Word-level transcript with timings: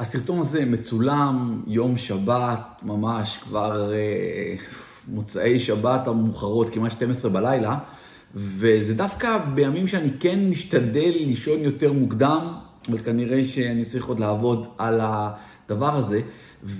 הסרטון 0.00 0.38
הזה 0.38 0.64
מצולם 0.64 1.62
יום 1.66 1.96
שבת, 1.96 2.60
ממש 2.82 3.38
כבר 3.42 3.92
אה, 3.92 4.54
מוצאי 5.08 5.58
שבת 5.58 6.08
המאוחרות, 6.08 6.68
כמעט 6.70 6.92
12 6.92 7.30
בלילה, 7.30 7.78
וזה 8.34 8.94
דווקא 8.94 9.38
בימים 9.54 9.88
שאני 9.88 10.08
כן 10.20 10.50
משתדל 10.50 11.12
לישון 11.14 11.60
יותר 11.60 11.92
מוקדם, 11.92 12.52
אבל 12.88 12.98
כנראה 12.98 13.44
שאני 13.44 13.84
צריך 13.84 14.06
עוד 14.06 14.20
לעבוד 14.20 14.66
על 14.78 15.00
הדבר 15.02 15.96
הזה. 15.96 16.20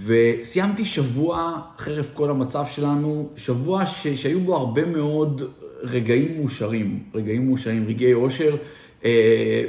וסיימתי 0.05 0.85
שבוע, 0.85 1.61
חרף 1.79 2.11
כל 2.15 2.31
המצב 2.31 2.65
שלנו, 2.71 3.29
שבוע 3.37 3.87
ש... 3.87 4.09
שהיו 4.09 4.41
בו 4.41 4.57
הרבה 4.57 4.85
מאוד 4.85 5.43
רגעים 5.83 6.41
מאושרים, 6.41 7.03
רגעים 7.15 7.49
מאושרים, 7.49 7.85
רגעי 7.89 8.13
אושר. 8.13 8.57
אה, 9.05 9.65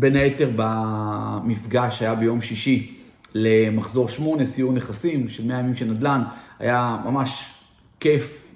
בין 0.00 0.16
היתר 0.16 0.50
במפגש 0.56 1.98
שהיה 1.98 2.14
ביום 2.14 2.40
שישי 2.40 2.94
למחזור 3.34 4.08
שמונה, 4.08 4.44
סיור 4.44 4.72
נכסים 4.72 5.28
של 5.28 5.46
100 5.46 5.58
ימים 5.58 5.76
של 5.76 5.84
נדל"ן, 5.84 6.22
היה 6.58 6.96
ממש 7.04 7.44
כיף, 8.00 8.54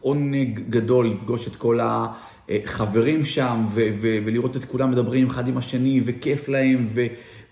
עונג 0.00 0.60
גדול 0.70 1.08
לפגוש 1.08 1.46
את 1.46 1.56
כל 1.56 1.78
החברים 1.82 3.24
שם 3.24 3.64
ו- 3.68 3.88
ו- 4.00 4.18
ולראות 4.24 4.56
את 4.56 4.64
כולם 4.64 4.90
מדברים 4.90 5.26
אחד 5.26 5.48
עם 5.48 5.58
השני 5.58 6.00
וכיף 6.04 6.48
להם 6.48 6.88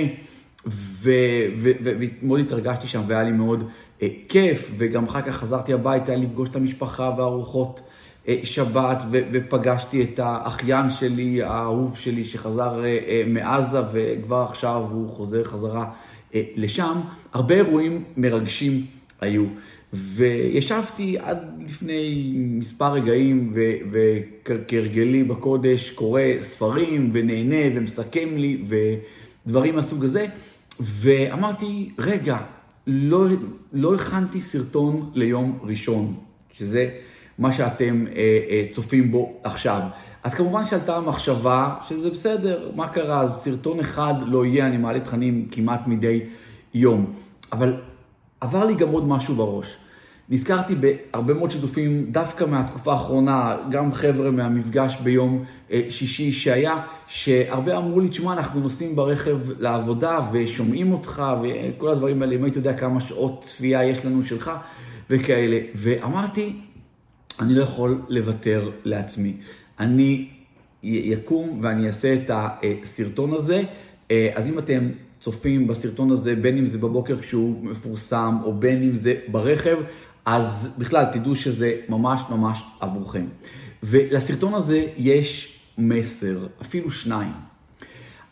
ומאוד 0.66 2.40
התרגשתי 2.40 2.86
שם 2.86 3.02
והיה 3.06 3.22
לי 3.22 3.32
מאוד 3.32 3.68
אה, 4.02 4.08
כיף, 4.28 4.70
וגם 4.76 5.04
אחר 5.04 5.22
כך 5.22 5.36
חזרתי 5.36 5.72
הביתה 5.72 6.16
לפגוש 6.16 6.48
את 6.48 6.56
המשפחה 6.56 7.14
והארוחות 7.16 7.80
אה, 8.28 8.36
שבת, 8.44 9.02
ופגשתי 9.10 10.02
את 10.02 10.18
האחיין 10.18 10.90
שלי, 10.90 11.42
האהוב 11.42 11.96
שלי, 11.96 12.24
שחזר 12.24 12.84
אה, 12.84 13.22
מעזה, 13.26 13.80
וכבר 13.92 14.46
עכשיו 14.48 14.86
הוא 14.90 15.08
חוזר 15.08 15.44
חזרה 15.44 15.90
לשם. 16.34 17.00
הרבה 17.32 17.54
אירועים 17.54 18.04
מרגשים 18.16 18.86
היו. 19.20 19.44
וישבתי 19.92 21.16
עד 21.18 21.38
לפני 21.64 22.32
מספר 22.36 22.92
רגעים, 22.92 23.54
וכהרגלי 23.90 25.24
בקודש, 25.24 25.90
קורא 25.90 26.22
ספרים, 26.40 27.10
ונהנה, 27.12 27.78
ומסכם 27.78 28.28
לי, 28.36 28.62
ודברים 29.46 29.74
מהסוג 29.74 30.04
הזה. 30.04 30.26
ואמרתי, 30.80 31.90
רגע, 31.98 32.38
לא, 32.86 33.26
לא 33.72 33.94
הכנתי 33.94 34.40
סרטון 34.40 35.10
ליום 35.14 35.58
ראשון, 35.62 36.14
שזה 36.52 36.88
מה 37.38 37.52
שאתם 37.52 38.04
אה, 38.08 38.40
אה, 38.50 38.66
צופים 38.72 39.10
בו 39.10 39.40
עכשיו. 39.44 39.80
אז 40.22 40.34
כמובן 40.34 40.66
שעלתה 40.66 40.96
המחשבה 40.96 41.74
שזה 41.88 42.10
בסדר, 42.10 42.70
מה 42.74 42.88
קרה, 42.88 43.20
אז 43.20 43.32
סרטון 43.32 43.80
אחד 43.80 44.14
לא 44.26 44.46
יהיה, 44.46 44.66
אני 44.66 44.76
מעלה 44.76 45.00
תכנים 45.00 45.48
כמעט 45.50 45.86
מדי 45.86 46.20
יום. 46.74 47.12
אבל 47.52 47.76
עבר 48.40 48.64
לי 48.64 48.74
גם 48.74 48.88
עוד 48.88 49.08
משהו 49.08 49.34
בראש. 49.34 49.76
נזכרתי 50.30 50.74
בהרבה 50.74 51.34
מאוד 51.34 51.50
שיתופים 51.50 52.06
דווקא 52.10 52.44
מהתקופה 52.44 52.92
האחרונה, 52.92 53.56
גם 53.70 53.92
חבר'ה 53.92 54.30
מהמפגש 54.30 54.96
ביום 55.02 55.44
אה, 55.72 55.82
שישי 55.88 56.32
שהיה, 56.32 56.82
שהרבה 57.06 57.76
אמרו 57.76 58.00
לי, 58.00 58.08
תשמע, 58.08 58.32
אנחנו 58.32 58.60
נוסעים 58.60 58.96
ברכב 58.96 59.38
לעבודה 59.58 60.20
ושומעים 60.32 60.92
אותך 60.92 61.22
וכל 61.42 61.88
הדברים 61.88 62.22
האלה, 62.22 62.34
אם 62.34 62.44
היית 62.44 62.56
יודע 62.56 62.76
כמה 62.76 63.00
שעות 63.00 63.42
צפייה 63.44 63.84
יש 63.84 64.04
לנו 64.04 64.22
שלך 64.22 64.50
וכאלה. 65.10 65.58
ואמרתי, 65.74 66.52
אני 67.40 67.54
לא 67.54 67.62
יכול 67.62 68.02
לוותר 68.08 68.70
לעצמי. 68.84 69.36
אני 69.80 70.28
יקום 70.82 71.58
ואני 71.62 71.86
אעשה 71.86 72.14
את 72.14 72.30
הסרטון 72.34 73.32
הזה. 73.32 73.62
אה, 74.10 74.30
אז 74.34 74.48
אם 74.48 74.58
אתם 74.58 74.88
צופים 75.20 75.66
בסרטון 75.66 76.10
הזה, 76.10 76.36
בין 76.36 76.58
אם 76.58 76.66
זה 76.66 76.78
בבוקר 76.78 77.20
כשהוא 77.20 77.64
מפורסם, 77.64 78.36
או 78.44 78.54
בין 78.54 78.82
אם 78.82 78.94
זה 78.94 79.14
ברכב, 79.28 79.76
אז 80.24 80.74
בכלל 80.78 81.04
תדעו 81.12 81.36
שזה 81.36 81.72
ממש 81.88 82.22
ממש 82.30 82.62
עבורכם. 82.80 83.26
ולסרטון 83.82 84.54
הזה 84.54 84.86
יש 84.96 85.58
מסר, 85.78 86.46
אפילו 86.62 86.90
שניים. 86.90 87.32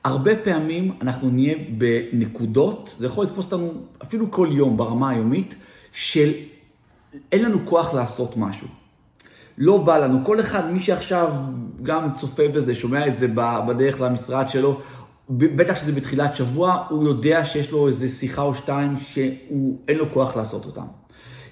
הרבה 0.04 0.36
פעמים 0.36 0.92
אנחנו 1.00 1.30
נהיה 1.30 1.54
בנקודות, 1.78 2.94
זה 2.98 3.06
יכול 3.06 3.24
לתפוס 3.24 3.52
אותנו 3.52 3.72
אפילו 4.02 4.30
כל 4.30 4.48
יום 4.52 4.76
ברמה 4.76 5.10
היומית, 5.10 5.54
של 5.92 6.30
אין 7.32 7.44
לנו 7.44 7.58
כוח 7.64 7.94
לעשות 7.94 8.36
משהו. 8.36 8.68
לא 9.58 9.76
בא 9.76 9.98
לנו. 9.98 10.24
כל 10.24 10.40
אחד, 10.40 10.70
מי 10.70 10.80
שעכשיו 10.80 11.32
גם 11.82 12.14
צופה 12.16 12.48
בזה, 12.48 12.74
שומע 12.74 13.06
את 13.06 13.16
זה 13.16 13.28
בדרך 13.68 14.00
למשרד 14.00 14.48
שלו, 14.48 14.80
בטח 15.30 15.76
שזה 15.76 15.92
בתחילת 15.92 16.36
שבוע, 16.36 16.86
הוא 16.90 17.04
יודע 17.04 17.44
שיש 17.44 17.70
לו 17.70 17.88
איזה 17.88 18.08
שיחה 18.08 18.42
או 18.42 18.54
שתיים 18.54 18.96
שאין 19.00 19.98
לו 19.98 20.12
כוח 20.12 20.36
לעשות 20.36 20.66
אותן. 20.66 20.86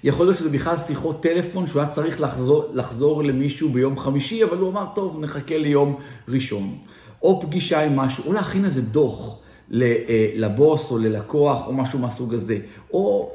יכול 0.06 0.26
להיות 0.26 0.38
שזה 0.38 0.48
בכלל 0.48 0.76
שיחות 0.78 1.22
טלפון 1.22 1.66
שהוא 1.66 1.82
היה 1.82 1.90
צריך 1.90 2.20
לחזור, 2.20 2.64
לחזור 2.72 3.24
למישהו 3.24 3.68
ביום 3.68 3.98
חמישי, 3.98 4.44
אבל 4.44 4.58
הוא 4.58 4.70
אמר, 4.70 4.86
טוב, 4.94 5.20
נחכה 5.20 5.58
ליום 5.58 5.96
ראשון. 6.28 6.76
או 7.22 7.42
פגישה 7.42 7.84
עם 7.84 7.96
משהו, 7.96 8.24
או 8.26 8.32
להכין 8.32 8.64
איזה 8.64 8.82
דוח 8.82 9.38
אה, 9.74 10.30
לבוס 10.34 10.90
או 10.90 10.98
ללקוח 10.98 11.66
או 11.66 11.72
משהו 11.72 11.98
מהסוג 11.98 12.34
הזה. 12.34 12.58
או 12.92 13.30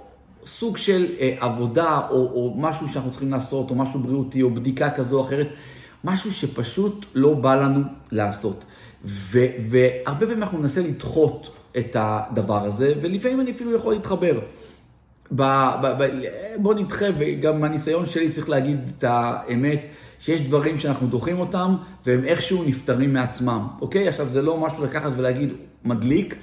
סוג 0.46 0.78
של 0.78 1.06
אה, 1.20 1.36
עבודה 1.40 2.02
או, 2.10 2.16
או 2.16 2.54
משהו 2.58 2.88
שאנחנו 2.88 3.12
צריכים 3.12 3.32
לעשות, 3.32 3.70
או 3.70 3.76
משהו 3.76 4.00
בריאותי, 4.00 4.42
או 4.42 4.50
בדיקה 4.50 4.90
כזו 4.90 5.20
או 5.20 5.26
אחרת. 5.26 5.48
משהו 6.04 6.32
שפשוט 6.32 7.06
לא 7.16 7.34
בא 7.34 7.56
לנו 7.56 7.82
לעשות. 8.12 8.64
ו, 9.06 9.46
והרבה 9.70 10.20
פעמים 10.20 10.44
אנחנו 10.44 10.60
ננסה 10.60 10.82
לדחות 10.82 11.52
את 11.78 11.96
הדבר 12.00 12.64
הזה, 12.64 12.94
ולפעמים 13.02 13.42
אני 13.42 13.52
אפילו 13.52 13.76
יכול 13.76 13.94
להתחבר. 13.94 14.40
ב, 15.36 15.42
ב, 15.82 15.88
ב, 16.04 16.08
בוא 16.58 16.74
נדחה, 16.74 17.06
וגם 17.20 17.62
מהניסיון 17.62 18.06
שלי 18.06 18.30
צריך 18.32 18.50
להגיד 18.50 18.80
את 18.98 19.04
האמת, 19.08 19.86
שיש 20.20 20.42
דברים 20.42 20.80
שאנחנו 20.80 21.08
דוחים 21.08 21.40
אותם, 21.40 21.76
והם 22.06 22.26
איכשהו 22.26 22.64
נפטרים 22.64 23.14
מעצמם, 23.14 23.68
אוקיי? 23.82 24.08
עכשיו, 24.08 24.30
זה 24.30 24.42
לא 24.42 24.58
משהו 24.58 24.84
לקחת 24.84 25.12
ולהגיד, 25.16 25.50
מדליק. 25.86 26.36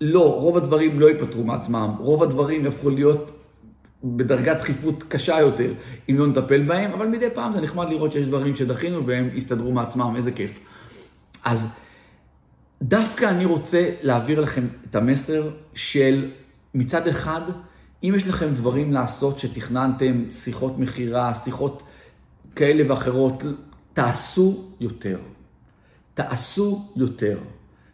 לא, 0.00 0.40
רוב 0.40 0.56
הדברים 0.56 1.00
לא 1.00 1.06
ייפתרו 1.06 1.44
מעצמם. 1.44 1.94
רוב 1.98 2.22
הדברים 2.22 2.64
יהפכו 2.64 2.90
להיות 2.90 3.32
בדרגת 4.04 4.56
דחיפות 4.56 5.02
קשה 5.08 5.40
יותר, 5.40 5.72
אם 6.10 6.18
לא 6.18 6.26
נטפל 6.26 6.62
בהם, 6.62 6.92
אבל 6.92 7.06
מדי 7.06 7.30
פעם 7.34 7.52
זה 7.52 7.60
נחמד 7.60 7.88
לראות 7.88 8.12
שיש 8.12 8.26
דברים 8.26 8.54
שדחינו 8.54 9.06
והם 9.06 9.28
יסתדרו 9.34 9.72
מעצמם, 9.72 10.12
איזה 10.16 10.32
כיף. 10.32 10.60
אז 11.44 11.68
דווקא 12.82 13.24
אני 13.24 13.44
רוצה 13.44 13.90
להעביר 14.02 14.40
לכם 14.40 14.62
את 14.90 14.96
המסר 14.96 15.50
של 15.74 16.30
מצד 16.74 17.08
אחד, 17.08 17.40
אם 18.04 18.12
יש 18.16 18.28
לכם 18.28 18.54
דברים 18.54 18.92
לעשות 18.92 19.38
שתכננתם, 19.38 20.24
שיחות 20.30 20.78
מכירה, 20.78 21.34
שיחות 21.34 21.82
כאלה 22.56 22.90
ואחרות, 22.90 23.42
תעשו 23.92 24.64
יותר. 24.80 25.18
תעשו 26.14 26.84
יותר. 26.96 27.38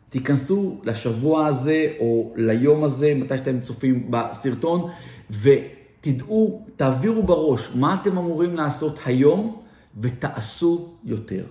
תיכנסו 0.08 0.80
לשבוע 0.84 1.46
הזה 1.46 1.92
או 2.00 2.32
ליום 2.36 2.84
הזה, 2.84 3.12
מתי 3.16 3.36
שאתם 3.38 3.60
צופים 3.60 4.10
בסרטון, 4.10 4.90
ותדעו, 5.30 6.66
תעבירו 6.76 7.22
בראש 7.22 7.70
מה 7.74 7.96
אתם 8.00 8.18
אמורים 8.18 8.56
לעשות 8.56 8.98
היום, 9.04 9.62
ותעשו 10.00 10.94
יותר. 11.04 11.44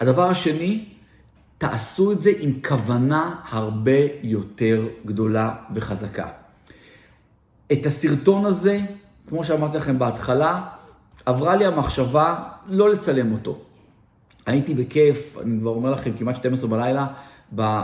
הדבר 0.00 0.28
השני, 0.28 0.84
תעשו 1.58 2.12
את 2.12 2.20
זה 2.20 2.32
עם 2.40 2.52
כוונה 2.68 3.40
הרבה 3.48 4.00
יותר 4.22 4.88
גדולה 5.06 5.54
וחזקה. 5.74 6.45
את 7.72 7.86
הסרטון 7.86 8.46
הזה, 8.46 8.80
כמו 9.28 9.44
שאמרתי 9.44 9.76
לכם 9.76 9.98
בהתחלה, 9.98 10.64
עברה 11.26 11.56
לי 11.56 11.66
המחשבה 11.66 12.34
לא 12.66 12.90
לצלם 12.90 13.32
אותו. 13.32 13.58
הייתי 14.46 14.74
בכיף, 14.74 15.38
אני 15.42 15.60
כבר 15.60 15.70
אומר 15.70 15.90
לכם, 15.90 16.10
כמעט 16.18 16.36
12 16.36 16.70
בלילה, 16.70 17.06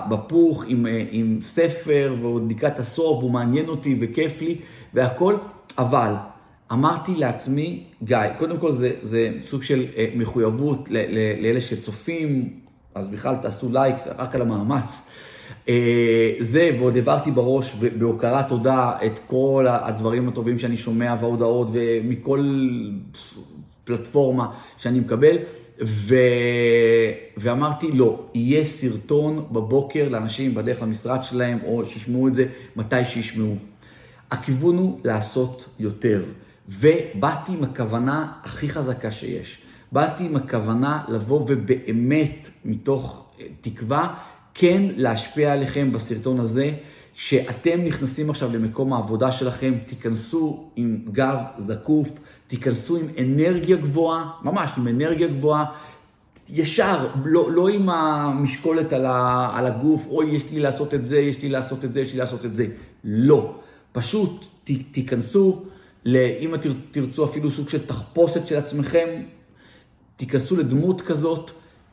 בפוך 0.08 0.64
עם, 0.66 0.86
אה, 0.86 1.04
עם 1.10 1.38
ספר 1.42 2.14
ועוד 2.20 2.50
לקראת 2.50 2.78
הסוף, 2.78 3.18
והוא 3.18 3.30
מעניין 3.30 3.68
אותי 3.68 3.98
וכיף 4.00 4.40
לי 4.40 4.58
והכל, 4.94 5.36
אבל 5.78 6.14
אמרתי 6.72 7.14
לעצמי, 7.14 7.84
גיא, 8.02 8.16
קודם 8.38 8.58
כל 8.58 8.72
זה, 8.72 8.92
זה 9.02 9.28
סוג 9.44 9.62
של 9.62 9.84
אה, 9.96 10.06
מחויבות 10.16 10.88
לאלה 11.40 11.60
שצופים, 11.60 12.50
אז 12.94 13.08
בכלל 13.08 13.36
תעשו 13.42 13.72
לייק 13.72 13.96
רק 14.18 14.34
על 14.34 14.40
המאמץ. 14.40 15.08
אה, 15.68 16.34
זה, 16.38 16.70
ועוד 16.78 16.96
העברתי 16.96 17.30
בראש 17.30 17.74
בהוקרת 17.98 18.48
תודה 18.48 18.92
את 19.06 19.18
כל 19.26 19.66
הדברים 19.68 20.28
הטובים 20.28 20.58
שאני 20.58 20.76
שומע 20.76 21.16
וההודעות 21.20 21.68
ומכל 21.72 22.68
פלטפורמה 23.84 24.52
שאני 24.76 25.00
מקבל. 25.00 25.36
ו... 25.86 26.14
ואמרתי, 27.36 27.92
לא, 27.92 28.20
יהיה 28.34 28.64
סרטון 28.64 29.46
בבוקר 29.52 30.08
לאנשים 30.08 30.54
בדרך 30.54 30.82
למשרד 30.82 31.22
שלהם, 31.22 31.58
או 31.64 31.86
שישמעו 31.86 32.28
את 32.28 32.34
זה 32.34 32.46
מתי 32.76 33.04
שישמעו. 33.04 33.56
הכיוון 34.30 34.76
הוא 34.76 35.00
לעשות 35.04 35.68
יותר. 35.78 36.22
ובאתי 36.68 37.52
עם 37.52 37.64
הכוונה 37.64 38.32
הכי 38.44 38.68
חזקה 38.68 39.10
שיש. 39.10 39.62
באתי 39.92 40.24
עם 40.24 40.36
הכוונה 40.36 41.02
לבוא 41.08 41.40
ובאמת, 41.48 42.48
מתוך 42.64 43.24
אה, 43.40 43.46
תקווה, 43.60 44.14
כן 44.54 44.82
להשפיע 44.96 45.52
עליכם 45.52 45.92
בסרטון 45.92 46.40
הזה. 46.40 46.70
שאתם 47.14 47.84
נכנסים 47.84 48.30
עכשיו 48.30 48.52
למקום 48.54 48.92
העבודה 48.92 49.32
שלכם, 49.32 49.74
תיכנסו 49.86 50.70
עם 50.76 50.98
גב 51.12 51.38
זקוף, 51.58 52.18
תיכנסו 52.48 52.96
עם 52.96 53.06
אנרגיה 53.18 53.76
גבוהה, 53.76 54.30
ממש 54.42 54.70
עם 54.76 54.88
אנרגיה 54.88 55.28
גבוהה, 55.28 55.64
ישר, 56.48 57.08
לא, 57.24 57.52
לא 57.52 57.68
עם 57.68 57.88
המשקולת 57.88 58.92
על, 58.92 59.06
ה, 59.06 59.50
על 59.54 59.66
הגוף, 59.66 60.06
אוי, 60.06 60.30
יש 60.30 60.50
לי 60.50 60.60
לעשות 60.60 60.94
את 60.94 61.04
זה, 61.04 61.18
יש 61.18 61.42
לי 61.42 61.48
לעשות 61.48 61.84
את 61.84 61.92
זה, 61.92 62.00
יש 62.00 62.12
לי 62.12 62.18
לעשות 62.18 62.44
את 62.44 62.54
זה. 62.54 62.66
לא. 63.04 63.54
פשוט 63.92 64.44
ת, 64.64 64.70
תיכנסו, 64.92 65.62
אם 66.06 66.54
תרצו 66.90 67.24
אפילו 67.24 67.50
סוג 67.50 67.68
של 67.68 67.86
תחפושת 67.86 68.46
של 68.46 68.56
עצמכם, 68.56 69.08
תיכנסו 70.16 70.56
לדמות 70.56 71.00
כזאת, 71.00 71.50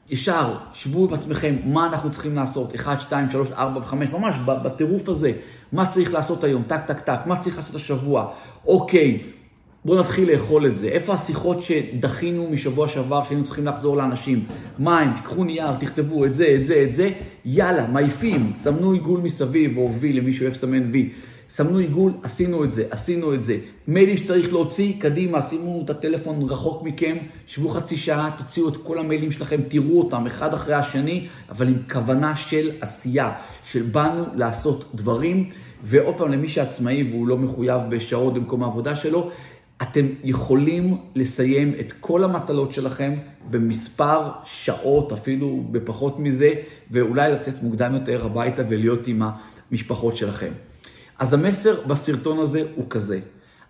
ישר, 0.09 0.53
שבו 0.73 1.07
עם 1.07 1.13
עצמכם, 1.13 1.55
מה 1.65 1.85
אנחנו 1.85 2.11
צריכים 2.11 2.35
לעשות, 2.35 2.75
1, 2.75 3.01
2, 3.01 3.31
3, 3.31 3.51
4 3.51 3.79
ו-5, 3.79 3.93
ממש 3.93 4.35
בטירוף 4.45 5.09
הזה, 5.09 5.31
מה 5.71 5.85
צריך 5.85 6.13
לעשות 6.13 6.43
היום, 6.43 6.63
טק, 6.67 6.81
טק, 6.87 6.99
טק, 6.99 7.19
מה 7.25 7.39
צריך 7.39 7.57
לעשות 7.57 7.75
השבוע, 7.75 8.31
אוקיי, 8.67 9.19
בואו 9.85 9.99
נתחיל 9.99 10.31
לאכול 10.31 10.65
את 10.65 10.75
זה. 10.75 10.87
איפה 10.87 11.13
השיחות 11.13 11.63
שדחינו 11.63 12.49
משבוע 12.51 12.87
שעבר, 12.87 13.23
שהיינו 13.23 13.45
צריכים 13.45 13.65
לחזור 13.65 13.97
לאנשים? 13.97 14.43
מים, 14.79 15.13
תיקחו 15.13 15.43
נייר, 15.43 15.71
תכתבו 15.79 16.25
את 16.25 16.35
זה, 16.35 16.55
את 16.55 16.65
זה, 16.65 16.83
את 16.87 16.93
זה, 16.93 17.09
יאללה, 17.45 17.87
מעיפים, 17.87 18.51
סמנו 18.55 18.91
עיגול 18.91 19.19
מסביב, 19.19 19.77
או 19.77 19.93
וי, 19.99 20.13
למי 20.13 20.33
שאוהב 20.33 20.53
סמן 20.53 20.91
וי. 20.91 21.09
סמנו 21.49 21.77
עיגול, 21.77 22.11
עשינו 22.23 22.63
את 22.63 22.73
זה, 22.73 22.83
עשינו 22.89 23.33
את 23.33 23.43
זה. 23.43 23.57
מיילים 23.87 24.17
שצריך 24.17 24.53
להוציא, 24.53 24.93
קדימה, 24.99 25.41
שימו 25.41 25.81
את 25.85 25.89
הטלפון 25.89 26.43
רחוק 26.49 26.83
מכם, 26.83 27.17
שבו 27.47 27.69
חצי 27.69 27.97
שעה, 27.97 28.31
תוציאו 28.37 28.69
את 28.69 28.77
כל 28.77 28.99
המיילים 28.99 29.31
שלכם, 29.31 29.61
תראו 29.67 29.99
אותם 29.99 30.25
אחד 30.25 30.53
אחרי 30.53 30.73
השני, 30.73 31.27
אבל 31.49 31.67
עם 31.67 31.77
כוונה 31.91 32.35
של 32.35 32.71
עשייה, 32.81 33.31
של 33.63 33.81
באנו 33.81 34.23
לעשות 34.35 34.91
דברים. 34.93 35.49
ועוד 35.83 36.15
פעם, 36.17 36.31
למי 36.31 36.47
שעצמאי 36.47 37.09
והוא 37.11 37.27
לא 37.27 37.37
מחויב 37.37 37.81
בשעות 37.89 38.33
במקום 38.33 38.63
העבודה 38.63 38.95
שלו, 38.95 39.31
אתם 39.81 40.05
יכולים 40.23 40.97
לסיים 41.15 41.73
את 41.79 41.91
כל 41.99 42.23
המטלות 42.23 42.73
שלכם 42.73 43.13
במספר 43.49 44.29
שעות, 44.45 45.11
אפילו 45.11 45.63
בפחות 45.71 46.19
מזה, 46.19 46.53
ואולי 46.91 47.31
לצאת 47.31 47.63
מוקדם 47.63 47.93
יותר 47.93 48.25
הביתה 48.25 48.61
ולהיות 48.69 49.07
עם 49.07 49.21
המשפחות 49.71 50.17
שלכם. 50.17 50.51
אז 51.19 51.33
המסר 51.33 51.87
בסרטון 51.87 52.39
הזה 52.39 52.63
הוא 52.75 52.85
כזה, 52.89 53.19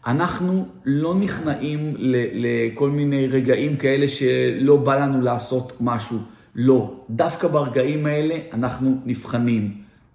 אנחנו 0.07 0.65
לא 0.85 1.15
נכנעים 1.15 1.93
לכל 2.33 2.89
מיני 2.89 3.27
רגעים 3.27 3.77
כאלה 3.77 4.07
שלא 4.07 4.77
בא 4.77 4.95
לנו 4.95 5.21
לעשות 5.21 5.73
משהו. 5.81 6.17
לא, 6.55 6.93
דווקא 7.09 7.47
ברגעים 7.47 8.05
האלה 8.05 8.35
אנחנו 8.53 8.97
נבחנים. 9.05 9.71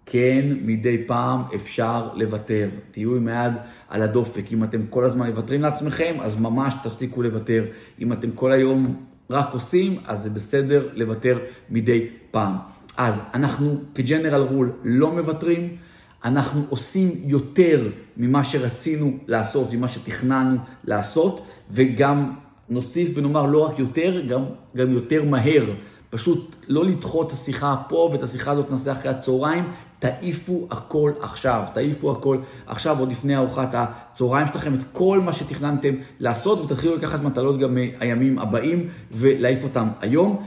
כן, 0.07 0.45
מדי 0.63 1.05
פעם 1.07 1.43
אפשר 1.55 2.09
לוותר. 2.15 2.69
תהיו 2.91 3.17
עם 3.17 3.29
היד 3.29 3.53
על 3.89 4.03
הדופק. 4.03 4.53
אם 4.53 4.65
אתם 4.65 4.87
כל 4.91 5.05
הזמן 5.05 5.31
מוותרים 5.31 5.63
לעצמכם, 5.63 6.17
אז 6.21 6.41
ממש 6.41 6.75
תפסיקו 6.83 7.23
לוותר. 7.23 7.65
אם 8.01 8.13
אתם 8.13 8.31
כל 8.31 8.53
היום 8.53 9.05
רק 9.31 9.49
עושים, 9.53 9.99
אז 10.07 10.23
זה 10.23 10.31
בסדר 10.31 10.89
לוותר 10.95 11.39
מדי 11.71 12.09
פעם. 12.31 12.55
אז 12.97 13.21
אנחנו 13.35 13.77
כג'נרל 13.95 14.43
רול 14.43 14.73
לא 14.85 15.13
מוותרים. 15.13 15.77
אנחנו 16.25 16.63
עושים 16.69 17.11
יותר 17.25 17.89
ממה 18.17 18.45
שרצינו 18.45 19.19
לעשות, 19.27 19.73
ממה 19.73 19.89
שתכננו 19.89 20.57
לעשות, 20.85 21.47
וגם 21.71 22.33
נוסיף 22.69 23.11
ונאמר 23.15 23.47
לא 23.47 23.59
רק 23.59 23.79
יותר, 23.79 24.23
גם, 24.29 24.45
גם 24.77 24.93
יותר 24.93 25.25
מהר. 25.25 25.65
פשוט 26.11 26.57
לא 26.69 26.85
לדחות 26.85 27.27
את 27.27 27.33
השיחה 27.33 27.77
פה 27.89 28.11
ואת 28.13 28.23
השיחה 28.23 28.51
הזאת 28.51 28.71
נעשה 28.71 28.93
אחרי 28.93 29.11
הצהריים, 29.11 29.65
תעיפו 29.99 30.67
הכל 30.71 31.13
עכשיו, 31.21 31.63
תעיפו 31.75 32.13
הכל 32.13 32.39
עכשיו, 32.67 32.99
עוד 32.99 33.11
לפני 33.11 33.37
ארוחת 33.37 33.75
הצהריים 33.75 34.47
שלכם, 34.47 34.75
את 34.75 34.85
כל 34.93 35.21
מה 35.21 35.33
שתכננתם 35.33 35.95
לעשות, 36.21 36.61
ותתחילו 36.61 36.97
לקחת 36.97 37.23
מטלות 37.23 37.59
גם 37.59 37.75
מהימים 37.75 38.39
הבאים 38.39 38.89
ולהעיף 39.13 39.65
אותם 39.65 39.89
היום, 40.01 40.45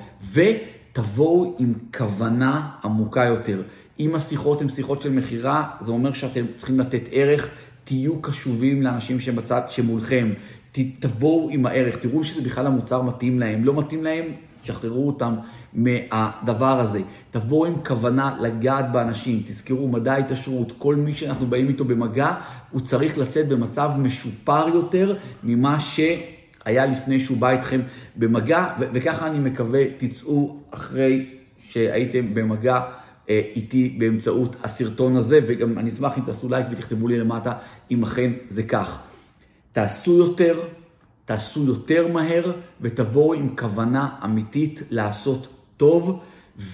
ותבואו 0.98 1.56
עם 1.60 1.74
כוונה 1.98 2.70
עמוקה 2.84 3.24
יותר. 3.24 3.62
אם 4.00 4.16
השיחות 4.16 4.62
הן 4.62 4.70
שיחות 4.70 5.02
של 5.02 5.12
מכירה, 5.12 5.70
זה 5.80 5.92
אומר 5.92 6.14
שאתם 6.14 6.46
צריכים 6.56 6.80
לתת 6.80 7.02
ערך, 7.12 7.50
תהיו 7.84 8.22
קשובים 8.22 8.82
לאנשים 8.82 9.20
שבצד, 9.20 9.62
שמולכם, 9.70 10.30
תבואו 11.00 11.50
עם 11.50 11.66
הערך, 11.66 11.96
תראו 11.96 12.24
שזה 12.24 12.42
בכלל 12.42 12.68
המוצר 12.68 13.02
מתאים 13.02 13.40
להם, 13.40 13.64
לא 13.64 13.74
מתאים 13.74 14.04
להם, 14.04 14.26
שחררו 14.64 15.08
אותם 15.08 15.36
מהדבר 15.74 16.80
הזה. 16.80 17.02
תבואו 17.32 17.66
עם 17.66 17.74
כוונה 17.86 18.36
לגעת 18.40 18.92
באנשים, 18.92 19.44
תזכרו, 19.46 19.88
מדע 19.88 20.14
ההתעשרות, 20.14 20.74
כל 20.78 20.96
מי 20.96 21.14
שאנחנו 21.14 21.48
באים 21.48 21.68
איתו 21.68 21.86
במגע, 21.86 22.34
הוא 22.72 22.82
צריך 22.82 23.18
לצאת 23.18 23.48
במצב 23.48 23.92
משופר 23.98 24.68
יותר 24.74 25.16
ממה 25.44 25.80
שהיה 26.68 26.86
לפני 26.86 27.20
שהוא 27.20 27.38
בא 27.38 27.50
איתכם 27.50 27.82
במגע, 28.16 28.68
וככה 28.80 29.28
אני 29.28 29.40
מקווה 29.40 29.84
תצאו 29.98 30.58
אחרי 30.72 31.26
שהייתם 31.60 32.34
במגע. 32.34 32.82
אה, 33.30 33.42
איתי 33.56 33.96
באמצעות 33.98 34.56
הסרטון 34.64 35.16
הזה, 35.16 35.40
וגם 35.48 35.78
אני 35.78 35.90
אשמח 35.90 36.18
אם 36.18 36.24
תעשו 36.24 36.50
לייק 36.50 36.68
ותכתבו 36.72 37.08
לי 37.08 37.20
למטה 37.20 37.54
אם 37.92 38.04
אכן 38.04 38.32
זה 38.50 38.64
כך. 38.64 39.00
תעשו 39.72 40.18
יותר, 40.18 40.60
תעשו 41.26 41.66
יותר 41.66 42.08
מהר, 42.08 42.52
ותבואו 42.82 43.34
עם 43.34 43.56
כוונה 43.56 44.10
אמיתית 44.24 44.82
לעשות 44.90 45.48
טוב, 45.78 46.20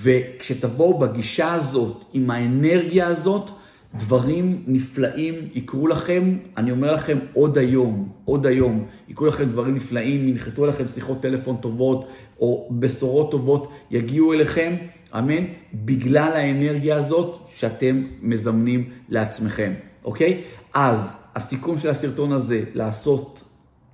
וכשתבואו 0.01 0.99
בגישה 0.99 1.53
הזאת, 1.53 2.03
עם 2.13 2.31
האנרגיה 2.31 3.07
הזאת, 3.07 3.51
דברים 3.95 4.63
נפלאים 4.67 5.35
יקרו 5.53 5.87
לכם, 5.87 6.37
אני 6.57 6.71
אומר 6.71 6.93
לכם 6.93 7.17
עוד 7.33 7.57
היום, 7.57 8.09
עוד 8.25 8.45
היום, 8.45 8.85
יקרו 9.09 9.25
לכם 9.25 9.43
דברים 9.43 9.75
נפלאים, 9.75 10.27
ינחתו 10.27 10.63
עליכם 10.63 10.87
שיחות 10.87 11.21
טלפון 11.21 11.57
טובות, 11.57 12.07
או 12.39 12.69
בשורות 12.71 13.31
טובות 13.31 13.71
יגיעו 13.91 14.33
אליכם, 14.33 14.75
אמן, 15.17 15.43
בגלל 15.73 16.31
האנרגיה 16.33 16.97
הזאת 16.97 17.37
שאתם 17.55 18.03
מזמנים 18.21 18.89
לעצמכם, 19.09 19.73
אוקיי? 20.05 20.41
אז 20.73 21.15
הסיכום 21.35 21.79
של 21.79 21.89
הסרטון 21.89 22.31
הזה, 22.31 22.63
לעשות 22.73 23.43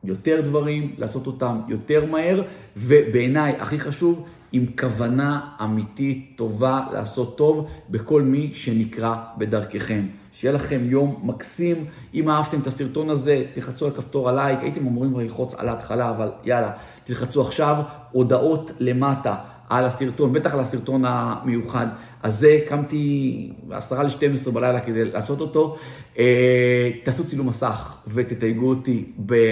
יותר 0.04 0.42
דברים, 0.42 0.96
לעשות 0.98 1.28
אותם 1.28 1.60
יותר 1.68 2.06
מהר, 2.06 2.42
ובעיניי, 2.78 3.56
הכי 3.60 3.80
חשוב, 3.80 4.26
עם 4.52 4.66
כוונה 4.80 5.42
אמיתית 5.64 6.34
טובה 6.36 6.82
לעשות 6.92 7.38
טוב 7.38 7.68
בכל 7.90 8.22
מי 8.22 8.52
שנקרא 8.54 9.16
בדרככם. 9.38 10.06
שיהיה 10.34 10.54
לכם 10.54 10.80
יום 10.84 11.20
מקסים. 11.24 11.86
אם 12.14 12.30
אהבתם 12.30 12.60
את 12.60 12.68
הסרטון 12.68 13.10
הזה, 13.10 13.44
תלחצו 13.54 13.86
על 13.86 13.92
כפתור 13.92 14.30
הלייק. 14.30 14.60
הייתם 14.60 14.88
אמורים 14.88 15.20
ללחוץ 15.20 15.54
על 15.54 15.70
ההתחלה, 15.70 16.10
אבל 16.10 16.32
יאללה, 16.44 16.72
תלחצו 17.04 17.42
עכשיו. 17.42 17.76
הודעות 18.12 18.72
למטה 18.80 19.36
על 19.70 19.86
הסרטון, 19.86 20.34
בטח 20.34 20.54
על 20.54 20.60
הסרטון 20.60 21.04
המיוחד 21.06 21.88
הזה. 22.24 22.60
קמתי 22.68 23.52
עשרה 23.72 24.04
ל-12 24.04 24.52
בלילה 24.52 24.80
כדי 24.80 25.06
לעשות 25.06 25.42
אותו. 25.42 25.78
אה, 26.20 26.92
תעשו 27.04 27.28
צילום 27.28 27.50
מסך 27.50 27.94
ותתייגו 28.08 28.70
אותי 28.70 29.06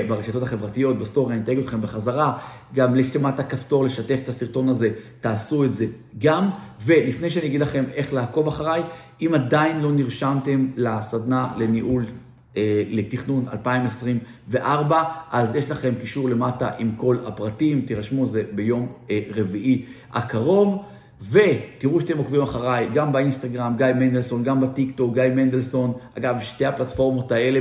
ברשתות 0.07 0.43
החברתיות, 0.43 0.99
בסטורי, 0.99 1.33
אני 1.33 1.43
אתייג 1.43 1.59
אתכם 1.59 1.81
בחזרה. 1.81 2.37
גם 2.75 2.99
יש 2.99 3.15
למטה 3.15 3.43
כפתור 3.43 3.85
לשתף 3.85 4.19
את 4.23 4.29
הסרטון 4.29 4.69
הזה, 4.69 4.89
תעשו 5.21 5.63
את 5.63 5.73
זה 5.73 5.85
גם. 6.19 6.49
ולפני 6.85 7.29
שאני 7.29 7.45
אגיד 7.45 7.61
לכם 7.61 7.83
איך 7.93 8.13
לעקוב 8.13 8.47
אחריי, 8.47 8.83
אם 9.21 9.31
עדיין 9.33 9.81
לא 9.81 9.91
נרשמתם 9.91 10.67
לסדנה 10.75 11.47
לניהול 11.57 12.05
אה, 12.57 12.83
לתכנון 12.89 13.45
2024, 13.53 15.03
אז 15.31 15.55
יש 15.55 15.71
לכם 15.71 15.93
קישור 16.01 16.29
למטה 16.29 16.69
עם 16.77 16.91
כל 16.97 17.17
הפרטים, 17.25 17.81
תירשמו, 17.81 18.25
זה 18.25 18.43
ביום 18.55 18.87
אה, 19.09 19.19
רביעי 19.35 19.85
הקרוב. 20.13 20.83
ותראו 21.21 22.01
שאתם 22.01 22.17
עוקבים 22.17 22.41
אחריי, 22.41 22.89
גם 22.93 23.11
באינסטגרם, 23.11 23.73
גיא 23.77 23.85
מנדלסון, 23.95 24.43
גם 24.43 24.61
בטיקטוק, 24.61 25.13
גיא 25.13 25.23
מנדלסון. 25.35 25.93
אגב, 26.17 26.39
שתי 26.41 26.65
הפלטפורמות 26.65 27.31
האלה 27.31 27.59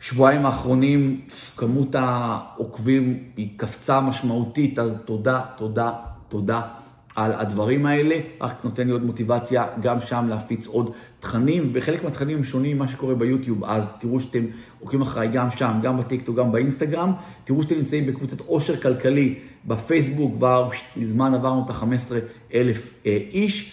בשבועיים 0.00 0.46
האחרונים, 0.46 1.20
כמות 1.56 1.94
העוקבים 1.94 3.18
היא 3.36 3.48
קפצה 3.56 4.00
משמעותית, 4.00 4.78
אז 4.78 5.02
תודה, 5.04 5.40
תודה, 5.56 5.92
תודה 6.28 6.62
על 7.16 7.32
הדברים 7.32 7.86
האלה. 7.86 8.16
רק 8.40 8.64
נותן 8.64 8.86
לי 8.86 8.92
עוד 8.92 9.04
מוטיבציה 9.04 9.66
גם 9.80 10.00
שם 10.00 10.26
להפיץ 10.28 10.66
עוד 10.66 10.92
תכנים, 11.24 11.70
וחלק 11.72 12.04
מהתכנים 12.04 12.36
הם 12.36 12.44
שונים 12.44 12.76
ממה 12.76 12.88
שקורה 12.88 13.14
ביוטיוב, 13.14 13.64
אז 13.64 13.88
תראו 14.00 14.20
שאתם 14.20 14.44
עוקבים 14.80 15.02
אחריי 15.02 15.28
גם 15.28 15.50
שם, 15.50 15.72
גם 15.82 15.98
בטיקטוק, 15.98 16.36
גם 16.36 16.52
באינסטגרם. 16.52 17.12
תראו 17.44 17.62
שאתם 17.62 17.74
נמצאים 17.74 18.06
בקבוצת 18.06 18.40
עושר 18.40 18.76
כלכלי 18.76 19.38
בפייסבוק, 19.66 20.36
כבר 20.36 20.70
מזמן 20.96 21.34
עברנו 21.34 21.64
את 21.64 21.70
ה-15 21.70 22.12
אלף 22.54 22.94
אה, 23.06 23.18
איש. 23.30 23.72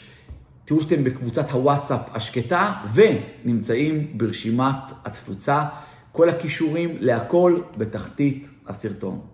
תראו 0.66 0.82
שאתם 0.82 1.04
בקבוצת 1.04 1.50
הוואטסאפ 1.50 2.02
השקטה, 2.14 2.74
ונמצאים 2.94 4.08
ברשימת 4.18 4.76
התפוצה 5.06 5.66
כל 6.12 6.30
הכישורים 6.30 6.96
להכל 7.00 7.62
בתחתית 7.78 8.48
הסרטון. 8.68 9.31